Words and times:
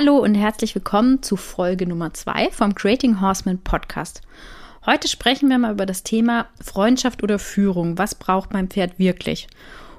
Hallo 0.00 0.16
und 0.16 0.34
herzlich 0.34 0.74
willkommen 0.74 1.22
zu 1.22 1.36
Folge 1.36 1.86
Nummer 1.86 2.14
2 2.14 2.52
vom 2.52 2.74
Creating 2.74 3.20
Horseman 3.20 3.58
Podcast. 3.58 4.22
Heute 4.86 5.08
sprechen 5.08 5.50
wir 5.50 5.58
mal 5.58 5.72
über 5.74 5.84
das 5.84 6.02
Thema 6.02 6.46
Freundschaft 6.58 7.22
oder 7.22 7.38
Führung. 7.38 7.98
Was 7.98 8.14
braucht 8.14 8.54
mein 8.54 8.68
Pferd 8.68 8.98
wirklich? 8.98 9.46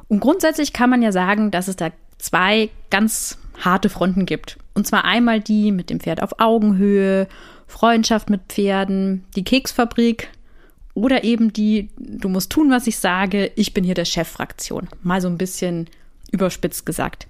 Und 0.08 0.20
grundsätzlich 0.20 0.74
kann 0.74 0.90
man 0.90 1.04
ja 1.04 1.12
sagen, 1.12 1.52
dass 1.52 1.68
es 1.68 1.76
da 1.76 1.92
zwei 2.18 2.72
ganz 2.90 3.38
harte 3.64 3.90
Fronten 3.90 4.26
gibt. 4.26 4.58
Und 4.74 4.88
zwar 4.88 5.06
einmal 5.06 5.40
die 5.40 5.72
mit 5.72 5.92
dem 5.92 6.00
Pferd 6.00 6.24
auf 6.24 6.40
Augenhöhe, 6.40 7.28
Freundschaft 7.68 8.32
mit 8.32 8.42
Pferden, 8.48 9.24
die 9.36 9.44
Keksfabrik 9.44 10.30
oder 10.96 11.24
eben 11.24 11.54
die, 11.54 11.92
du 12.00 12.28
musst 12.28 12.52
tun, 12.52 12.72
was 12.72 12.88
ich 12.88 12.98
sage, 12.98 13.52
ich 13.56 13.76
bin 13.76 13.84
hier 13.84 13.94
der 13.94 14.06
Chef-Fraktion. 14.06 14.90
Mal 15.04 15.22
so 15.22 15.28
ein 15.28 15.38
bisschen 15.38 15.88
überspitzt 16.32 16.88
gesagt. 16.88 17.28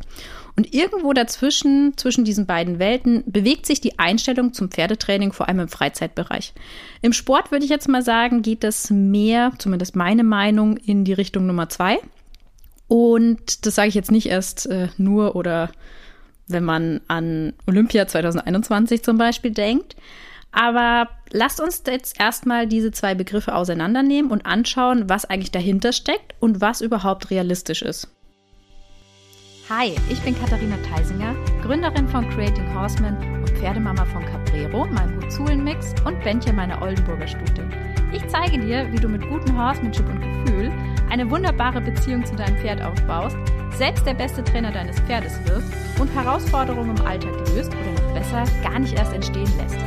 Und 0.56 0.74
irgendwo 0.74 1.14
dazwischen, 1.14 1.94
zwischen 1.98 2.26
diesen 2.26 2.46
beiden 2.46 2.80
Welten, 2.80 3.24
bewegt 3.26 3.66
sich 3.66 3.82
die 3.82 4.00
Einstellung 4.00 4.54
zum 4.54 4.70
Pferdetraining, 4.70 5.32
vor 5.32 5.48
allem 5.48 5.59
im 5.59 5.68
Freizeitbereich. 5.70 6.54
Im 7.02 7.14
Sport 7.14 7.52
würde 7.52 7.66
ich 7.66 7.72
jetzt 7.72 7.88
mal 7.88 8.04
sagen, 8.04 8.42
geht 8.42 8.64
das 8.64 8.90
mehr, 8.90 9.54
zumindest 9.58 9.95
meine 9.95 10.23
Meinung, 10.23 10.78
in 10.78 11.06
die 11.06 11.14
Richtung 11.14 11.45
Nummer 11.45 11.70
zwei. 11.70 12.00
Und 12.88 13.66
das 13.66 13.76
sage 13.76 13.88
ich 13.88 13.95
jetzt 13.95 14.12
nicht 14.12 14.28
erst 14.28 14.66
äh, 14.68 14.90
nur 14.98 15.36
oder 15.36 15.72
wenn 16.48 16.66
man 16.66 17.00
an 17.08 17.54
Olympia 17.66 18.08
2021 18.08 19.04
zum 19.04 19.18
Beispiel 19.18 19.52
denkt. 19.52 19.95
Aber 20.52 21.08
lasst 21.31 21.62
uns 21.62 21.84
jetzt 21.88 22.20
erstmal 22.20 22.68
diese 22.68 22.92
zwei 22.92 23.16
Begriffe 23.16 23.56
auseinandernehmen 23.56 24.31
und 24.31 24.45
anschauen, 24.45 25.08
was 25.08 25.23
eigentlich 25.23 25.52
dahinter 25.52 25.94
steckt 25.94 26.36
und 26.42 26.59
was 26.59 26.81
überhaupt 26.81 27.30
realistisch 27.30 27.81
ist. 27.81 28.09
Hi, 29.73 29.95
ich 30.09 30.20
bin 30.20 30.38
Katharina 30.38 30.75
Theisinger, 30.84 31.34
Gründerin 31.61 32.05
von 32.05 32.30
Creating 32.31 32.75
Horseman 32.75 33.16
und 33.39 33.49
Pferdemama 33.52 34.03
von 34.03 34.21
Caprero, 34.25 34.85
meinem 34.88 35.23
Huzulen-Mix 35.23 35.95
und 36.03 36.22
Bändchen 36.25 36.58
meiner 36.58 36.81
Oldenburger 36.81 37.25
Stute. 37.25 37.66
Ich 38.11 38.28
zeige 38.28 38.59
dir, 38.59 38.91
wie 38.91 38.97
du 38.97 39.08
mit 39.08 39.25
gutem 39.30 39.58
Horsemanship 39.58 40.05
und 40.09 40.19
Gefühl 40.19 40.73
eine 41.09 41.31
wunderbare 41.31 41.80
Beziehung 41.80 42.25
zu 42.25 42.36
deinem 42.36 42.58
Pferd 42.58 42.81
aufbaust, 42.81 43.38
selbst 43.78 44.05
der 44.05 44.13
beste 44.13 44.44
Trainer 44.44 44.73
deines 44.73 45.00
Pferdes 45.00 45.39
wirst 45.45 45.72
und 46.02 46.13
Herausforderungen 46.13 46.97
im 46.97 47.06
Alltag 47.06 47.31
löst 47.56 47.72
oder 47.72 47.91
noch 47.94 48.13
besser 48.13 48.44
gar 48.61 48.78
nicht 48.78 48.97
erst 48.97 49.13
entstehen 49.13 49.50
lässt. 49.58 49.78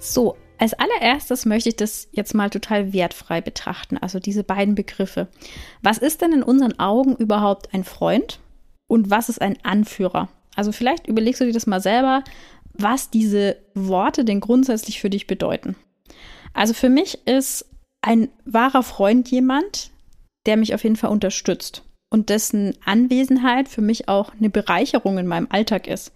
So, 0.00 0.36
als 0.58 0.74
allererstes 0.74 1.46
möchte 1.46 1.70
ich 1.70 1.76
das 1.76 2.08
jetzt 2.12 2.34
mal 2.34 2.50
total 2.50 2.92
wertfrei 2.92 3.40
betrachten, 3.40 3.98
also 3.98 4.18
diese 4.18 4.44
beiden 4.44 4.74
Begriffe. 4.74 5.28
Was 5.82 5.98
ist 5.98 6.22
denn 6.22 6.32
in 6.32 6.42
unseren 6.42 6.78
Augen 6.78 7.16
überhaupt 7.16 7.74
ein 7.74 7.84
Freund 7.84 8.40
und 8.86 9.10
was 9.10 9.28
ist 9.28 9.40
ein 9.40 9.58
Anführer? 9.62 10.28
Also 10.54 10.72
vielleicht 10.72 11.06
überlegst 11.08 11.40
du 11.40 11.46
dir 11.46 11.52
das 11.52 11.66
mal 11.66 11.80
selber, 11.80 12.22
was 12.72 13.10
diese 13.10 13.56
Worte 13.74 14.24
denn 14.24 14.40
grundsätzlich 14.40 15.00
für 15.00 15.10
dich 15.10 15.26
bedeuten. 15.26 15.76
Also 16.52 16.74
für 16.74 16.88
mich 16.88 17.26
ist 17.26 17.66
ein 18.02 18.28
wahrer 18.44 18.82
Freund 18.82 19.30
jemand, 19.30 19.90
der 20.46 20.56
mich 20.56 20.74
auf 20.74 20.84
jeden 20.84 20.96
Fall 20.96 21.10
unterstützt 21.10 21.82
und 22.10 22.28
dessen 22.28 22.76
Anwesenheit 22.84 23.68
für 23.68 23.80
mich 23.80 24.08
auch 24.08 24.32
eine 24.34 24.50
Bereicherung 24.50 25.18
in 25.18 25.26
meinem 25.26 25.48
Alltag 25.50 25.86
ist 25.88 26.12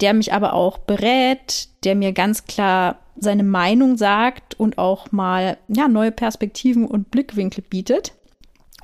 der 0.00 0.14
mich 0.14 0.32
aber 0.32 0.52
auch 0.52 0.78
berät, 0.78 1.68
der 1.84 1.94
mir 1.94 2.12
ganz 2.12 2.44
klar 2.44 2.98
seine 3.18 3.44
Meinung 3.44 3.96
sagt 3.96 4.58
und 4.58 4.78
auch 4.78 5.12
mal 5.12 5.58
ja, 5.68 5.88
neue 5.88 6.12
Perspektiven 6.12 6.86
und 6.86 7.10
Blickwinkel 7.10 7.64
bietet 7.68 8.12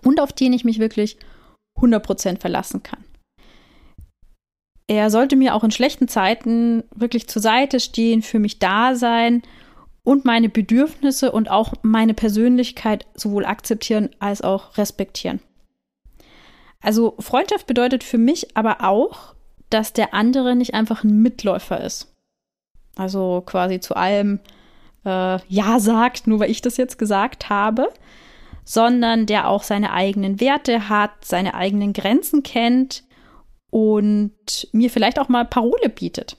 und 0.02 0.20
auf 0.20 0.32
den 0.32 0.52
ich 0.52 0.64
mich 0.64 0.78
wirklich 0.78 1.16
100% 1.78 2.40
verlassen 2.40 2.82
kann. 2.82 3.04
Er 4.86 5.10
sollte 5.10 5.36
mir 5.36 5.54
auch 5.54 5.64
in 5.64 5.70
schlechten 5.70 6.08
Zeiten 6.08 6.84
wirklich 6.94 7.28
zur 7.28 7.40
Seite 7.40 7.80
stehen, 7.80 8.20
für 8.22 8.38
mich 8.38 8.58
da 8.58 8.94
sein 8.94 9.42
und 10.04 10.24
meine 10.24 10.48
Bedürfnisse 10.48 11.32
und 11.32 11.50
auch 11.50 11.74
meine 11.82 12.14
Persönlichkeit 12.14 13.06
sowohl 13.14 13.44
akzeptieren 13.44 14.10
als 14.18 14.42
auch 14.42 14.76
respektieren. 14.76 15.40
Also 16.80 17.14
Freundschaft 17.20 17.66
bedeutet 17.66 18.02
für 18.02 18.18
mich 18.18 18.56
aber 18.56 18.82
auch, 18.82 19.34
dass 19.70 19.92
der 19.92 20.12
andere 20.12 20.56
nicht 20.56 20.74
einfach 20.74 21.04
ein 21.04 21.22
Mitläufer 21.22 21.80
ist. 21.80 22.11
Also 22.96 23.42
quasi 23.46 23.80
zu 23.80 23.96
allem 23.96 24.40
äh, 25.04 25.38
Ja 25.48 25.80
sagt, 25.80 26.26
nur 26.26 26.40
weil 26.40 26.50
ich 26.50 26.62
das 26.62 26.76
jetzt 26.76 26.98
gesagt 26.98 27.48
habe, 27.48 27.88
sondern 28.64 29.26
der 29.26 29.48
auch 29.48 29.62
seine 29.62 29.92
eigenen 29.92 30.40
Werte 30.40 30.88
hat, 30.88 31.24
seine 31.24 31.54
eigenen 31.54 31.92
Grenzen 31.92 32.42
kennt 32.42 33.04
und 33.70 34.68
mir 34.72 34.90
vielleicht 34.90 35.18
auch 35.18 35.28
mal 35.28 35.44
Parole 35.44 35.88
bietet. 35.88 36.36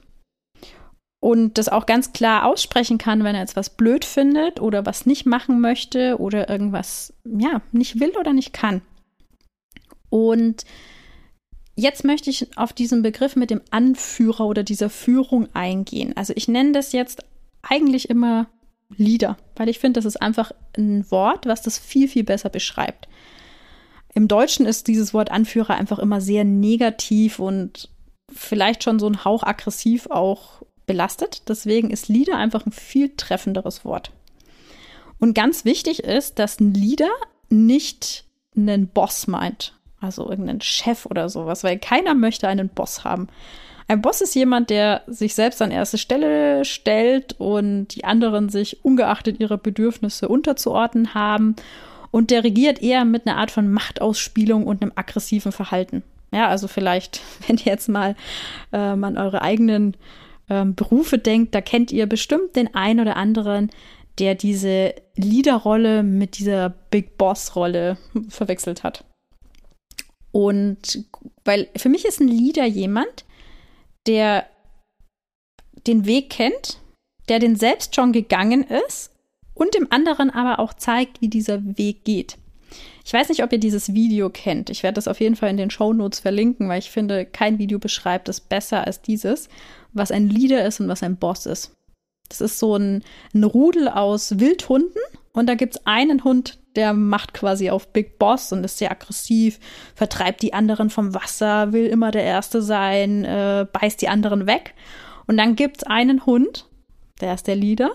Und 1.20 1.58
das 1.58 1.70
auch 1.70 1.86
ganz 1.86 2.12
klar 2.12 2.46
aussprechen 2.46 2.98
kann, 2.98 3.24
wenn 3.24 3.34
er 3.34 3.42
jetzt 3.42 3.56
was 3.56 3.70
blöd 3.70 4.04
findet 4.04 4.60
oder 4.60 4.86
was 4.86 5.06
nicht 5.06 5.26
machen 5.26 5.62
möchte 5.62 6.20
oder 6.20 6.50
irgendwas, 6.50 7.14
ja, 7.24 7.62
nicht 7.72 8.00
will 8.02 8.12
oder 8.20 8.34
nicht 8.34 8.52
kann. 8.52 8.82
Und 10.10 10.66
Jetzt 11.76 12.04
möchte 12.04 12.30
ich 12.30 12.56
auf 12.58 12.74
diesen 12.74 13.02
Begriff 13.02 13.36
mit 13.36 13.50
dem 13.50 13.62
Anführer 13.72 14.46
oder 14.46 14.64
dieser 14.64 14.90
Führung 14.90 15.48
eingehen. 15.54 16.16
Also 16.16 16.34
ich 16.36 16.48
nenne 16.48 16.72
das 16.72 16.92
jetzt 16.92 17.26
eigentlich 17.64 18.10
immer 18.10 18.48
Leader, 18.96 19.38
weil 19.56 19.70
ich 19.70 19.80
finde, 19.80 19.98
das 19.98 20.06
ist 20.06 20.22
einfach 20.22 20.52
ein 20.78 21.10
Wort, 21.10 21.48
was 21.48 21.64
das 21.64 21.80
viel, 21.80 22.08
viel 22.08 22.24
besser 22.24 22.50
beschreibt. 22.50 23.08
Im 24.14 24.28
Deutschen 24.28 24.68
ist 24.68 24.88
dieses 24.88 25.14
Wort 25.14 25.32
Anführer 25.32 25.76
einfach 25.76 25.98
immer 25.98 26.22
sehr 26.22 26.44
negativ 26.44 27.40
und 27.40 27.90
vielleicht 28.32 28.84
schon 28.84 29.00
so 29.00 29.08
ein 29.08 29.26
Hauch 29.26 29.42
aggressiv 29.44 30.08
auch 30.12 30.62
belastet. 30.86 31.44
Deswegen 31.48 31.90
ist 31.90 32.10
Leader 32.10 32.38
einfach 32.38 32.66
ein 32.66 32.72
viel 32.72 33.16
treffenderes 33.16 33.84
Wort. 33.84 34.12
Und 35.20 35.34
ganz 35.34 35.66
wichtig 35.66 36.04
ist, 36.04 36.38
dass 36.38 36.60
ein 36.60 36.74
Leader 36.74 37.10
nicht 37.50 38.26
einen 38.56 38.88
Boss 38.88 39.26
meint. 39.26 39.74
Also 40.04 40.30
irgendeinen 40.30 40.60
Chef 40.60 41.06
oder 41.06 41.30
sowas, 41.30 41.64
weil 41.64 41.80
keiner 41.80 42.14
möchte 42.14 42.50
einen 42.50 42.68
Boss 42.68 43.06
haben. 43.06 43.30
Ein 43.88 44.02
Boss 44.02 44.20
ist 44.20 44.36
jemand, 44.36 44.70
der 44.70 45.04
sich 45.08 45.34
selbst 45.34 45.62
an 45.62 45.72
erste 45.72 45.98
Stelle 45.98 46.66
stellt 46.66 47.40
und 47.40 47.88
die 47.96 48.04
anderen 48.04 48.50
sich 48.50 48.84
ungeachtet 48.84 49.40
ihrer 49.40 49.58
Bedürfnisse 49.58 50.28
unterzuordnen 50.28 51.14
haben. 51.14 51.56
Und 52.12 52.32
der 52.32 52.44
regiert 52.44 52.82
eher 52.82 53.06
mit 53.06 53.26
einer 53.26 53.38
Art 53.38 53.50
von 53.50 53.72
Machtausspielung 53.72 54.68
und 54.68 54.82
einem 54.82 54.92
aggressiven 54.96 55.54
Verhalten. 55.54 56.04
Ja, 56.34 56.50
also 56.50 56.68
vielleicht, 56.68 57.22
wenn 57.48 57.56
ihr 57.56 57.66
jetzt 57.66 57.88
mal 57.88 58.16
ähm, 58.74 59.06
an 59.06 59.18
eure 59.18 59.42
eigenen 59.42 59.96
ähm, 60.50 60.76
Berufe 60.76 61.18
denkt, 61.18 61.56
da 61.56 61.62
kennt 61.62 61.94
ihr 61.94 62.08
bestimmt 62.08 62.58
den 62.58 62.76
einen 62.76 63.00
oder 63.00 63.16
anderen, 63.16 63.70
der 64.20 64.36
diese 64.36 64.96
Leaderrolle 65.16 66.04
mit 66.04 66.38
dieser 66.40 66.70
Big 66.92 67.18
Boss-Rolle 67.18 67.98
verwechselt 68.28 68.84
hat. 68.84 69.06
Und 70.34 71.06
weil 71.46 71.70
für 71.78 71.90
mich 71.90 72.06
ist 72.06 72.20
ein 72.20 72.28
Leader 72.28 72.66
jemand, 72.66 73.24
der 74.08 74.48
den 75.86 76.06
Weg 76.06 76.32
kennt, 76.32 76.80
der 77.30 77.40
den 77.40 77.56
selbst 77.56 77.96
schon 77.96 78.12
gegangen 78.12 78.64
ist 78.64 79.12
und 79.54 79.76
dem 79.76 79.88
anderen 79.92 80.32
aber 80.32 80.60
auch 80.60 80.74
zeigt, 80.74 81.22
wie 81.22 81.30
dieser 81.30 81.78
Weg 81.78 82.04
geht. 82.04 82.38
Ich 83.06 83.14
weiß 83.14 83.30
nicht, 83.30 83.44
ob 83.44 83.54
ihr 83.54 83.60
dieses 83.60 83.94
Video 83.94 84.32
kennt. 84.32 84.72
Ich 84.72 84.82
werde 84.82 84.96
das 84.96 85.08
auf 85.08 85.20
jeden 85.20 85.36
Fall 85.36 85.52
in 85.52 85.58
den 85.58 85.70
Show 85.70 85.94
Notes 85.94 86.20
verlinken, 86.20 86.68
weil 86.68 86.80
ich 86.80 86.90
finde, 86.90 87.26
kein 87.26 87.60
Video 87.60 87.78
beschreibt 87.78 88.28
es 88.28 88.42
besser 88.42 88.88
als 88.88 89.02
dieses, 89.02 89.50
was 89.92 90.10
ein 90.10 90.30
Leader 90.30 90.66
ist 90.66 90.80
und 90.80 90.88
was 90.88 91.04
ein 91.04 91.18
Boss 91.18 91.46
ist. 91.46 91.76
Das 92.30 92.42
ist 92.42 92.58
so 92.58 92.76
ein, 92.76 93.04
ein 93.36 93.44
Rudel 93.44 93.88
aus 93.88 94.40
Wildhunden 94.40 95.02
und 95.34 95.48
da 95.48 95.56
gibt 95.56 95.76
es 95.76 95.86
einen 95.86 96.24
Hund, 96.24 96.60
der 96.76 96.94
macht 96.94 97.34
quasi 97.34 97.70
auf 97.70 97.92
Big 97.92 98.20
Boss 98.20 98.52
und 98.52 98.64
ist 98.64 98.78
sehr 98.78 98.92
aggressiv, 98.92 99.60
vertreibt 99.96 100.42
die 100.42 100.54
anderen 100.54 100.90
vom 100.90 101.14
Wasser, 101.14 101.74
will 101.74 101.88
immer 101.88 102.12
der 102.12 102.24
Erste 102.24 102.62
sein, 102.62 103.26
äh, 103.26 103.66
beißt 103.72 104.02
die 104.02 104.10
anderen 104.10 104.46
weg. 104.46 104.74
Und 105.26 105.38
dann 105.38 105.56
gibt's 105.56 105.84
einen 105.84 106.26
Hund, 106.26 106.68
der 107.20 107.34
ist 107.34 107.48
der 107.48 107.56
Leader, 107.56 107.92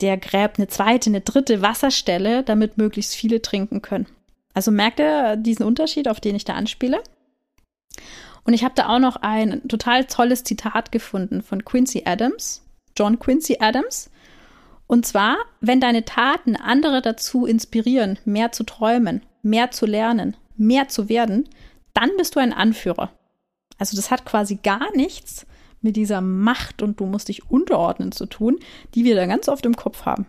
der 0.00 0.16
gräbt 0.16 0.58
eine 0.58 0.68
zweite, 0.68 1.10
eine 1.10 1.20
dritte 1.20 1.62
Wasserstelle, 1.62 2.42
damit 2.42 2.78
möglichst 2.78 3.14
viele 3.14 3.40
trinken 3.40 3.80
können. 3.80 4.06
Also 4.54 4.70
merkt 4.70 5.00
ihr 5.00 5.36
diesen 5.36 5.64
Unterschied, 5.64 6.08
auf 6.08 6.20
den 6.20 6.34
ich 6.34 6.44
da 6.44 6.54
anspiele? 6.54 7.02
Und 8.44 8.54
ich 8.54 8.64
habe 8.64 8.74
da 8.74 8.88
auch 8.88 8.98
noch 8.98 9.16
ein 9.16 9.66
total 9.68 10.04
tolles 10.04 10.44
Zitat 10.44 10.92
gefunden 10.92 11.42
von 11.42 11.64
Quincy 11.64 12.02
Adams, 12.06 12.62
John 12.96 13.18
Quincy 13.18 13.58
Adams. 13.60 14.10
Und 14.94 15.04
zwar, 15.04 15.38
wenn 15.60 15.80
deine 15.80 16.04
Taten 16.04 16.54
andere 16.54 17.02
dazu 17.02 17.46
inspirieren, 17.46 18.16
mehr 18.24 18.52
zu 18.52 18.62
träumen, 18.62 19.22
mehr 19.42 19.72
zu 19.72 19.86
lernen, 19.86 20.36
mehr 20.56 20.86
zu 20.86 21.08
werden, 21.08 21.48
dann 21.94 22.10
bist 22.16 22.36
du 22.36 22.38
ein 22.38 22.52
Anführer. 22.52 23.10
Also 23.76 23.96
das 23.96 24.12
hat 24.12 24.24
quasi 24.24 24.54
gar 24.62 24.94
nichts 24.94 25.46
mit 25.80 25.96
dieser 25.96 26.20
Macht 26.20 26.80
und 26.80 27.00
du 27.00 27.06
musst 27.06 27.26
dich 27.26 27.50
unterordnen 27.50 28.12
zu 28.12 28.26
tun, 28.26 28.60
die 28.94 29.02
wir 29.02 29.16
da 29.16 29.26
ganz 29.26 29.48
oft 29.48 29.66
im 29.66 29.74
Kopf 29.74 30.04
haben. 30.04 30.28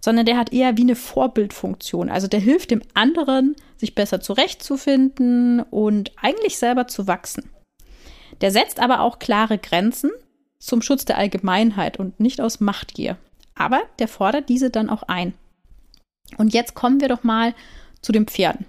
sondern 0.00 0.26
der 0.26 0.38
hat 0.38 0.52
eher 0.52 0.76
wie 0.76 0.82
eine 0.82 0.96
Vorbildfunktion. 0.96 2.10
Also 2.10 2.26
der 2.26 2.40
hilft 2.40 2.72
dem 2.72 2.82
anderen, 2.94 3.54
sich 3.76 3.94
besser 3.94 4.20
zurechtzufinden 4.20 5.60
und 5.60 6.10
eigentlich 6.20 6.58
selber 6.58 6.88
zu 6.88 7.06
wachsen. 7.06 7.48
Der 8.40 8.50
setzt 8.50 8.80
aber 8.80 9.02
auch 9.02 9.20
klare 9.20 9.56
Grenzen 9.56 10.10
zum 10.58 10.82
Schutz 10.82 11.04
der 11.04 11.16
Allgemeinheit 11.16 12.00
und 12.00 12.18
nicht 12.18 12.40
aus 12.40 12.58
Machtgier. 12.58 13.18
Aber 13.54 13.82
der 13.98 14.08
fordert 14.08 14.48
diese 14.48 14.70
dann 14.70 14.90
auch 14.90 15.04
ein. 15.04 15.34
Und 16.38 16.52
jetzt 16.52 16.74
kommen 16.74 17.00
wir 17.00 17.08
doch 17.08 17.22
mal 17.22 17.54
zu 18.00 18.12
den 18.12 18.26
Pferden. 18.26 18.66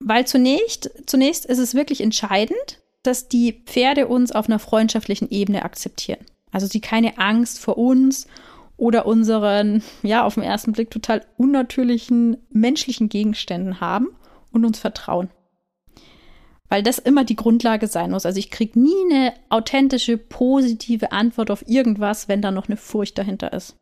Weil 0.00 0.26
zunächst, 0.26 0.90
zunächst 1.06 1.46
ist 1.46 1.58
es 1.58 1.74
wirklich 1.74 2.00
entscheidend, 2.00 2.80
dass 3.02 3.28
die 3.28 3.62
Pferde 3.66 4.08
uns 4.08 4.32
auf 4.32 4.48
einer 4.48 4.58
freundschaftlichen 4.58 5.30
Ebene 5.30 5.64
akzeptieren. 5.64 6.24
Also 6.50 6.66
sie 6.66 6.80
keine 6.80 7.18
Angst 7.18 7.58
vor 7.58 7.78
uns 7.78 8.26
oder 8.76 9.06
unseren, 9.06 9.82
ja, 10.02 10.24
auf 10.24 10.34
den 10.34 10.42
ersten 10.42 10.72
Blick 10.72 10.90
total 10.90 11.24
unnatürlichen 11.36 12.38
menschlichen 12.50 13.08
Gegenständen 13.08 13.80
haben 13.80 14.08
und 14.52 14.64
uns 14.64 14.78
vertrauen. 14.78 15.30
Weil 16.68 16.82
das 16.82 16.98
immer 16.98 17.24
die 17.24 17.36
Grundlage 17.36 17.86
sein 17.86 18.10
muss. 18.10 18.26
Also 18.26 18.38
ich 18.38 18.50
kriege 18.50 18.80
nie 18.80 18.94
eine 19.10 19.34
authentische, 19.48 20.16
positive 20.16 21.12
Antwort 21.12 21.50
auf 21.50 21.68
irgendwas, 21.68 22.26
wenn 22.26 22.42
da 22.42 22.50
noch 22.50 22.68
eine 22.68 22.76
Furcht 22.76 23.18
dahinter 23.18 23.52
ist. 23.52 23.76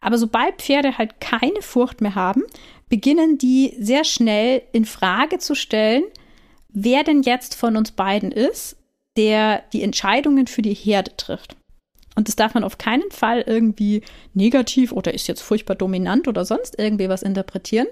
Aber 0.00 0.18
sobald 0.18 0.62
Pferde 0.62 0.98
halt 0.98 1.20
keine 1.20 1.62
Furcht 1.62 2.00
mehr 2.00 2.14
haben, 2.14 2.44
beginnen 2.88 3.38
die 3.38 3.74
sehr 3.78 4.04
schnell 4.04 4.62
in 4.72 4.84
Frage 4.84 5.38
zu 5.38 5.54
stellen, 5.54 6.04
wer 6.68 7.04
denn 7.04 7.22
jetzt 7.22 7.54
von 7.54 7.76
uns 7.76 7.92
beiden 7.92 8.32
ist, 8.32 8.76
der 9.16 9.64
die 9.72 9.82
Entscheidungen 9.82 10.46
für 10.46 10.62
die 10.62 10.74
Herde 10.74 11.16
trifft. 11.16 11.56
Und 12.14 12.26
das 12.26 12.34
darf 12.34 12.54
man 12.54 12.64
auf 12.64 12.78
keinen 12.78 13.10
Fall 13.12 13.44
irgendwie 13.46 14.02
negativ 14.34 14.90
oder 14.90 15.14
ist 15.14 15.28
jetzt 15.28 15.40
furchtbar 15.40 15.76
dominant 15.76 16.26
oder 16.26 16.44
sonst 16.44 16.76
irgendwie 16.76 17.08
was 17.08 17.22
interpretieren, 17.22 17.86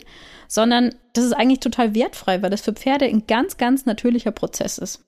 sondern 0.49 0.97
das 1.13 1.25
ist 1.25 1.33
eigentlich 1.33 1.61
total 1.61 1.95
wertfrei, 1.95 2.43
weil 2.43 2.51
das 2.51 2.63
für 2.63 2.73
Pferde 2.73 3.05
ein 3.05 3.29
ganz, 3.29 3.57
ganz 3.57 3.87
natürlicher 3.87 4.33
Prozess 4.33 4.79
ist. 4.79 5.05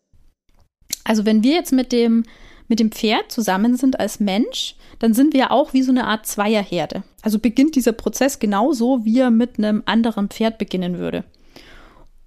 Also 1.02 1.26
wenn 1.26 1.42
wir 1.42 1.54
jetzt 1.54 1.72
mit 1.72 1.90
dem, 1.90 2.26
mit 2.68 2.80
dem 2.80 2.92
Pferd 2.92 3.32
zusammen 3.32 3.76
sind 3.76 3.98
als 3.98 4.20
Mensch, 4.20 4.76
dann 4.98 5.14
sind 5.14 5.34
wir 5.34 5.50
auch 5.50 5.72
wie 5.72 5.82
so 5.82 5.90
eine 5.90 6.06
Art 6.06 6.26
Zweierherde. 6.26 7.02
Also 7.22 7.38
beginnt 7.38 7.74
dieser 7.74 7.92
Prozess 7.92 8.38
genauso, 8.38 9.04
wie 9.04 9.18
er 9.18 9.30
mit 9.30 9.58
einem 9.58 9.82
anderen 9.86 10.28
Pferd 10.28 10.58
beginnen 10.58 10.98
würde. 10.98 11.24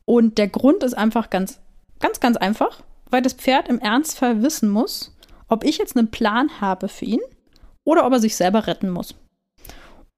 Und 0.05 0.37
der 0.37 0.47
Grund 0.47 0.83
ist 0.83 0.95
einfach 0.95 1.29
ganz, 1.29 1.59
ganz, 1.99 2.19
ganz 2.19 2.37
einfach, 2.37 2.81
weil 3.09 3.21
das 3.21 3.33
Pferd 3.33 3.69
im 3.69 3.79
Ernstfall 3.79 4.41
wissen 4.41 4.69
muss, 4.69 5.15
ob 5.47 5.63
ich 5.63 5.77
jetzt 5.77 5.95
einen 5.95 6.11
Plan 6.11 6.49
habe 6.59 6.87
für 6.87 7.05
ihn 7.05 7.21
oder 7.83 8.05
ob 8.05 8.13
er 8.13 8.19
sich 8.19 8.35
selber 8.35 8.67
retten 8.67 8.89
muss. 8.89 9.15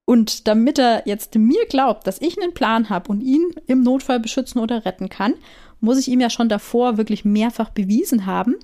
Und 0.06 0.48
damit 0.48 0.80
er 0.80 1.04
jetzt 1.06 1.36
mir 1.36 1.66
glaubt, 1.66 2.08
dass 2.08 2.22
ich 2.22 2.42
einen 2.42 2.54
Plan 2.54 2.90
habe 2.90 3.10
und 3.10 3.22
ihn 3.22 3.44
im 3.68 3.84
Notfall 3.84 4.20
beschützen 4.20 4.60
oder 4.60 4.86
retten 4.86 5.10
kann, 5.10 5.36
muss 5.80 5.98
ich 5.98 6.08
ihm 6.08 6.20
ja 6.20 6.30
schon 6.30 6.50
davor 6.50 6.98
wirklich 6.98 7.26
mehrfach 7.26 7.70
bewiesen 7.70 8.26
haben, 8.26 8.56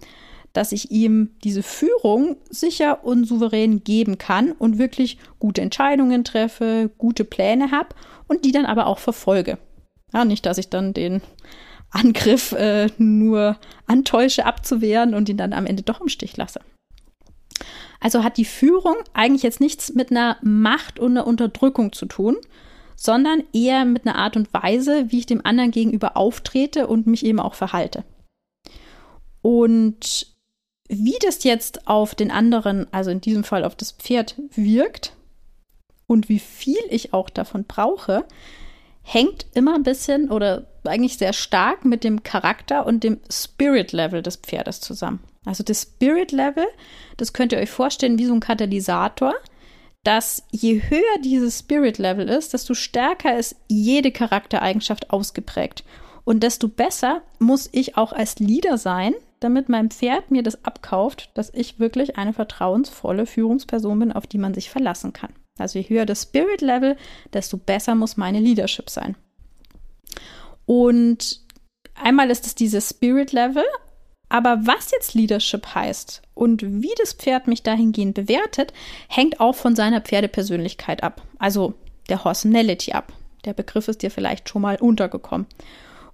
dass 0.54 0.72
ich 0.72 0.92
ihm 0.92 1.32
diese 1.44 1.64
Führung 1.64 2.38
sicher 2.50 3.04
und 3.04 3.26
souverän 3.26 3.84
geben 3.84 4.18
kann 4.18 4.52
und 4.52 4.78
wirklich 4.78 5.18
gute 5.40 5.62
Entscheidungen 5.62 6.24
treffe, 6.24 6.90
gute 6.98 7.24
Pläne 7.24 7.72
habe 7.72 7.90
und 8.28 8.46
die 8.46 8.52
dann 8.52 8.66
aber 8.66 8.88
auch 8.88 9.00
verfolge. 9.00 9.58
Ja, 10.14 10.26
nicht, 10.26 10.46
dass 10.46 10.58
ich 10.58 10.70
dann 10.70 10.94
den 10.94 11.22
Angriff 11.92 12.52
äh, 12.54 12.88
nur 12.98 13.58
antäusche 13.88 14.46
abzuwehren 14.46 15.14
und 15.14 15.30
ihn 15.30 15.38
dann 15.38 15.54
am 15.54 15.66
Ende 15.66 15.84
doch 15.84 16.02
im 16.02 16.08
Stich 16.08 16.38
lasse. 16.38 16.62
Also 18.00 18.24
hat 18.24 18.38
die 18.38 18.46
Führung 18.46 18.96
eigentlich 19.14 19.44
jetzt 19.44 19.60
nichts 19.60 19.94
mit 19.94 20.12
einer 20.12 20.38
Macht 20.42 21.00
und 21.00 21.12
einer 21.12 21.28
Unterdrückung 21.28 21.92
zu 21.92 22.06
tun, 22.06 22.38
sondern 22.96 23.44
eher 23.54 23.86
mit 23.86 24.06
einer 24.06 24.18
Art 24.18 24.38
und 24.38 24.54
Weise, 24.54 25.06
wie 25.10 25.20
ich 25.20 25.26
dem 25.26 25.46
anderen 25.46 25.72
gegenüber 25.72 26.16
auftrete 26.18 26.88
und 26.88 27.08
mich 27.08 27.26
eben 27.26 27.40
auch 27.40 27.54
verhalte. 27.54 28.04
Und 29.42 30.28
wie 30.90 31.18
das 31.22 31.44
jetzt 31.44 31.88
auf 31.88 32.16
den 32.16 32.32
anderen, 32.32 32.92
also 32.92 33.12
in 33.12 33.22
diesem 33.22 33.44
Fall 33.44 33.64
auf 33.64 33.76
das 33.76 33.92
Pferd 33.92 34.36
wirkt 34.56 35.14
und 36.08 36.28
wie 36.28 36.40
viel 36.40 36.80
ich 36.90 37.14
auch 37.14 37.30
davon 37.30 37.64
brauche, 37.64 38.26
hängt 39.04 39.46
immer 39.54 39.76
ein 39.76 39.84
bisschen 39.84 40.30
oder 40.32 40.66
eigentlich 40.84 41.18
sehr 41.18 41.34
stark 41.34 41.86
mit 41.86 42.04
dem 42.04 42.24
Charakter 42.24 42.86
und 42.86 43.04
dem 43.04 43.20
Spirit-Level 43.32 44.24
des 44.24 44.38
Pferdes 44.38 44.82
zusammen. 44.82 45.20
Also 45.46 45.64
das 45.64 45.84
Spirit-Level, 45.84 46.66
das 47.18 47.34
könnt 47.34 47.54
ihr 47.54 47.60
euch 47.60 47.70
vorstellen 47.70 48.18
wie 48.18 48.26
so 48.26 48.34
ein 48.34 48.40
Katalysator, 48.40 49.36
dass 50.04 50.44
je 50.52 50.82
höher 50.90 51.22
dieses 51.24 51.60
Spirit-Level 51.60 52.28
ist, 52.30 52.54
desto 52.54 52.74
stärker 52.74 53.38
ist 53.38 53.56
jede 53.68 54.12
Charaktereigenschaft 54.12 55.12
ausgeprägt. 55.12 55.84
Und 56.24 56.42
desto 56.42 56.68
besser 56.68 57.22
muss 57.38 57.70
ich 57.72 57.98
auch 57.98 58.14
als 58.14 58.40
Leader 58.40 58.78
sein, 58.78 59.14
damit 59.40 59.70
mein 59.70 59.90
Pferd 59.90 60.32
mir 60.32 60.44
das 60.44 60.66
abkauft, 60.66 61.32
dass 61.34 61.54
ich 61.54 61.80
wirklich 61.80 62.18
eine 62.18 62.34
vertrauensvolle 62.34 63.26
Führungsperson 63.26 64.00
bin, 64.00 64.12
auf 64.12 64.28
die 64.28 64.38
man 64.38 64.54
sich 64.54 64.70
verlassen 64.70 65.14
kann. 65.14 65.34
Also 65.58 65.80
je 65.80 65.90
höher 65.90 66.06
das 66.06 66.24
Spirit 66.24 66.62
Level, 66.62 66.96
desto 67.34 67.58
besser 67.58 67.96
muss 67.96 68.18
meine 68.18 68.40
Leadership 68.40 68.90
sein. 68.90 69.16
Und 70.66 71.42
einmal 71.96 72.30
ist 72.30 72.46
es 72.46 72.56
dieses 72.56 72.90
Spirit 72.90 73.32
Level, 73.32 73.64
aber 74.30 74.60
was 74.62 74.92
jetzt 74.92 75.16
Leadership 75.16 75.74
heißt 75.74 76.22
und 76.36 76.62
wie 76.62 76.94
das 77.00 77.14
Pferd 77.14 77.48
mich 77.48 77.64
dahingehend 77.64 78.14
bewertet, 78.14 78.74
hängt 79.08 79.40
auch 79.40 79.56
von 79.56 79.76
seiner 79.76 80.02
Pferdepersönlichkeit 80.02 81.04
ab. 81.04 81.24
Also 81.40 81.74
der 82.10 82.24
Horsenality 82.24 82.92
ab. 82.92 83.12
Der 83.46 83.54
Begriff 83.54 83.88
ist 83.88 84.04
dir 84.04 84.12
vielleicht 84.12 84.50
schon 84.50 84.62
mal 84.62 84.78
untergekommen. 84.78 85.48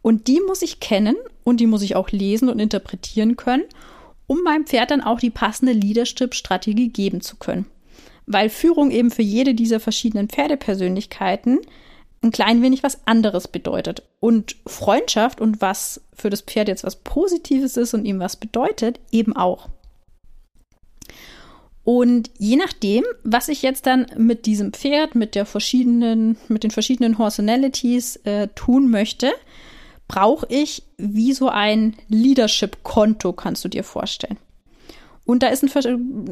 Und 0.01 0.27
die 0.27 0.39
muss 0.39 0.61
ich 0.61 0.79
kennen 0.79 1.15
und 1.45 1.61
die 1.61 1.67
muss 1.67 1.81
ich 1.81 1.95
auch 1.95 2.09
lesen 2.09 2.49
und 2.49 2.59
interpretieren 2.59 3.37
können, 3.37 3.63
um 4.27 4.43
meinem 4.43 4.65
Pferd 4.65 4.91
dann 4.91 5.01
auch 5.01 5.21
die 5.21 5.29
passende 5.29 5.71
Leadership-Strategie 5.71 6.89
geben 6.89 7.21
zu 7.21 7.37
können 7.37 7.67
weil 8.25 8.49
Führung 8.49 8.91
eben 8.91 9.11
für 9.11 9.21
jede 9.21 9.53
dieser 9.53 9.79
verschiedenen 9.79 10.29
Pferdepersönlichkeiten 10.29 11.59
ein 12.21 12.31
klein 12.31 12.61
wenig 12.61 12.81
was 12.81 13.05
anderes 13.05 13.47
bedeutet. 13.47 14.03
Und 14.19 14.55
Freundschaft 14.65 15.41
und 15.41 15.61
was 15.61 16.01
für 16.13 16.29
das 16.29 16.41
Pferd 16.41 16.67
jetzt 16.67 16.83
was 16.83 16.95
Positives 16.97 17.77
ist 17.77 17.93
und 17.93 18.05
ihm 18.05 18.19
was 18.19 18.35
bedeutet, 18.35 18.99
eben 19.11 19.35
auch. 19.35 19.69
Und 21.83 22.31
je 22.39 22.55
nachdem, 22.55 23.03
was 23.23 23.47
ich 23.47 23.61
jetzt 23.61 23.85
dann 23.85 24.07
mit 24.17 24.47
diesem 24.47 24.73
Pferd, 24.73 25.13
mit 25.13 25.35
der 25.35 25.45
verschiedenen, 25.45 26.35
mit 26.47 26.63
den 26.63 26.71
verschiedenen 26.71 27.19
Horsenalities 27.19 28.15
äh, 28.23 28.47
tun 28.55 28.89
möchte, 28.89 29.31
brauche 30.07 30.45
ich 30.49 30.83
wie 30.97 31.33
so 31.33 31.49
ein 31.49 31.95
Leadership-Konto, 32.09 33.33
kannst 33.33 33.63
du 33.65 33.69
dir 33.69 33.83
vorstellen. 33.83 34.37
Und 35.25 35.41
da 35.43 35.47
ist 35.47 35.63
ein, 35.63 35.85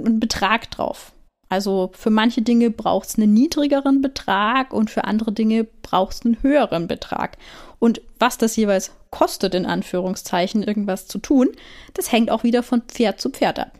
ein 0.05 0.19
Betrag 0.19 0.69
drauf. 0.71 1.13
Also 1.49 1.91
für 1.93 2.09
manche 2.09 2.41
Dinge 2.41 2.71
braucht 2.71 3.09
es 3.09 3.17
einen 3.17 3.33
niedrigeren 3.33 4.01
Betrag 4.01 4.73
und 4.73 4.89
für 4.89 5.03
andere 5.03 5.31
Dinge 5.31 5.65
braucht 5.83 6.15
es 6.15 6.25
einen 6.25 6.41
höheren 6.41 6.87
Betrag. 6.87 7.37
Und 7.79 8.01
was 8.17 8.37
das 8.37 8.55
jeweils 8.55 8.91
kostet, 9.11 9.53
in 9.53 9.65
Anführungszeichen, 9.65 10.63
irgendwas 10.63 11.07
zu 11.07 11.19
tun, 11.19 11.49
das 11.93 12.11
hängt 12.11 12.31
auch 12.31 12.43
wieder 12.43 12.63
von 12.63 12.81
Pferd 12.81 13.21
zu 13.21 13.29
Pferd 13.29 13.59
ab. 13.59 13.71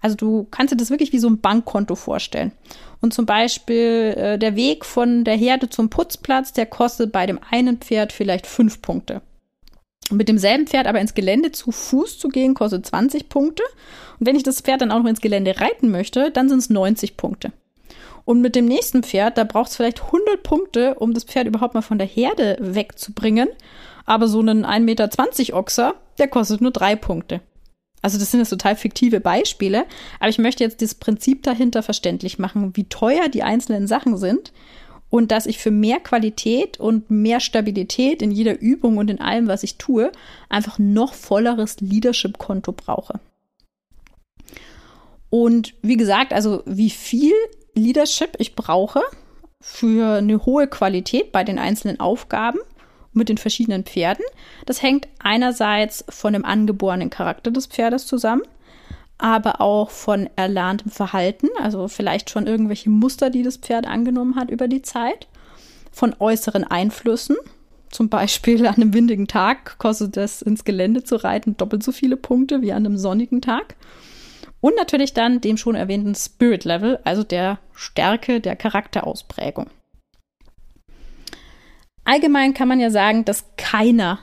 Also 0.00 0.16
du 0.16 0.48
kannst 0.50 0.72
dir 0.72 0.76
das 0.76 0.90
wirklich 0.90 1.12
wie 1.12 1.20
so 1.20 1.28
ein 1.28 1.40
Bankkonto 1.40 1.94
vorstellen. 1.94 2.50
Und 3.00 3.14
zum 3.14 3.24
Beispiel 3.24 4.14
äh, 4.16 4.38
der 4.38 4.56
Weg 4.56 4.84
von 4.84 5.22
der 5.22 5.36
Herde 5.36 5.70
zum 5.70 5.90
Putzplatz, 5.90 6.52
der 6.52 6.66
kostet 6.66 7.12
bei 7.12 7.26
dem 7.26 7.38
einen 7.50 7.78
Pferd 7.78 8.12
vielleicht 8.12 8.46
fünf 8.46 8.82
Punkte. 8.82 9.22
Mit 10.12 10.28
demselben 10.28 10.66
Pferd 10.66 10.86
aber 10.86 11.00
ins 11.00 11.14
Gelände 11.14 11.52
zu 11.52 11.72
Fuß 11.72 12.18
zu 12.18 12.28
gehen, 12.28 12.54
kostet 12.54 12.86
20 12.86 13.28
Punkte. 13.28 13.62
Und 14.18 14.26
wenn 14.26 14.36
ich 14.36 14.42
das 14.42 14.60
Pferd 14.60 14.80
dann 14.80 14.90
auch 14.90 15.00
noch 15.00 15.08
ins 15.08 15.20
Gelände 15.20 15.60
reiten 15.60 15.90
möchte, 15.90 16.30
dann 16.30 16.48
sind 16.48 16.58
es 16.58 16.70
90 16.70 17.16
Punkte. 17.16 17.52
Und 18.24 18.40
mit 18.40 18.54
dem 18.54 18.66
nächsten 18.66 19.02
Pferd, 19.02 19.36
da 19.36 19.44
braucht 19.44 19.70
es 19.70 19.76
vielleicht 19.76 20.04
100 20.04 20.42
Punkte, 20.42 20.94
um 20.94 21.12
das 21.12 21.24
Pferd 21.24 21.46
überhaupt 21.46 21.74
mal 21.74 21.82
von 21.82 21.98
der 21.98 22.06
Herde 22.06 22.56
wegzubringen. 22.60 23.48
Aber 24.04 24.28
so 24.28 24.40
einen 24.40 24.64
1,20 24.64 24.80
Meter 24.80 25.10
Ochser, 25.54 25.94
der 26.18 26.28
kostet 26.28 26.60
nur 26.60 26.70
drei 26.70 26.96
Punkte. 26.96 27.40
Also 28.02 28.18
das 28.18 28.30
sind 28.30 28.40
jetzt 28.40 28.50
total 28.50 28.74
fiktive 28.74 29.20
Beispiele, 29.20 29.84
aber 30.18 30.28
ich 30.28 30.38
möchte 30.38 30.64
jetzt 30.64 30.82
das 30.82 30.96
Prinzip 30.96 31.44
dahinter 31.44 31.84
verständlich 31.84 32.38
machen, 32.38 32.72
wie 32.74 32.84
teuer 32.84 33.28
die 33.28 33.44
einzelnen 33.44 33.86
Sachen 33.86 34.16
sind 34.16 34.52
und 35.12 35.30
dass 35.30 35.44
ich 35.44 35.58
für 35.58 35.70
mehr 35.70 36.00
Qualität 36.00 36.80
und 36.80 37.10
mehr 37.10 37.38
Stabilität 37.38 38.22
in 38.22 38.30
jeder 38.30 38.58
Übung 38.58 38.96
und 38.96 39.10
in 39.10 39.20
allem, 39.20 39.46
was 39.46 39.62
ich 39.62 39.76
tue, 39.76 40.10
einfach 40.48 40.78
noch 40.78 41.12
volleres 41.12 41.80
Leadership-Konto 41.80 42.72
brauche. 42.72 43.20
Und 45.28 45.74
wie 45.82 45.98
gesagt, 45.98 46.32
also 46.32 46.62
wie 46.64 46.88
viel 46.88 47.34
Leadership 47.74 48.36
ich 48.38 48.54
brauche 48.54 49.02
für 49.60 50.16
eine 50.16 50.46
hohe 50.46 50.66
Qualität 50.66 51.30
bei 51.30 51.44
den 51.44 51.58
einzelnen 51.58 52.00
Aufgaben 52.00 52.60
mit 53.12 53.28
den 53.28 53.36
verschiedenen 53.36 53.84
Pferden, 53.84 54.24
das 54.64 54.82
hängt 54.82 55.08
einerseits 55.18 56.06
von 56.08 56.32
dem 56.32 56.46
angeborenen 56.46 57.10
Charakter 57.10 57.50
des 57.50 57.66
Pferdes 57.66 58.06
zusammen, 58.06 58.44
aber 59.18 59.60
auch 59.60 59.90
von 59.90 60.28
erlerntem 60.36 60.90
Verhalten, 60.90 61.48
also 61.60 61.88
vielleicht 61.88 62.30
schon 62.30 62.46
irgendwelche 62.46 62.90
Muster, 62.90 63.30
die 63.30 63.42
das 63.42 63.56
Pferd 63.56 63.86
angenommen 63.86 64.36
hat 64.36 64.50
über 64.50 64.68
die 64.68 64.82
Zeit, 64.82 65.28
von 65.92 66.14
äußeren 66.18 66.64
Einflüssen, 66.64 67.36
zum 67.92 68.08
Beispiel 68.08 68.66
an 68.66 68.76
einem 68.76 68.94
windigen 68.94 69.28
Tag 69.28 69.78
kostet 69.78 70.16
es 70.16 70.42
ins 70.42 70.64
Gelände 70.64 71.04
zu 71.04 71.16
reiten 71.16 71.56
doppelt 71.58 71.82
so 71.82 71.92
viele 71.92 72.16
Punkte 72.16 72.62
wie 72.62 72.72
an 72.72 72.86
einem 72.86 72.96
sonnigen 72.96 73.42
Tag. 73.42 73.76
Und 74.60 74.76
natürlich 74.76 75.12
dann 75.12 75.40
dem 75.40 75.56
schon 75.56 75.74
erwähnten 75.74 76.14
Spirit 76.14 76.64
Level, 76.64 77.00
also 77.04 77.22
der 77.22 77.58
Stärke 77.74 78.40
der 78.40 78.56
Charakterausprägung. 78.56 79.68
Allgemein 82.04 82.54
kann 82.54 82.68
man 82.68 82.80
ja 82.80 82.90
sagen, 82.90 83.24
dass 83.24 83.44
keiner 83.56 84.20